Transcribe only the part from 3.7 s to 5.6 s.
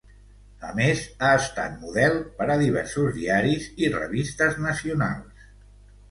i revistes nacionals.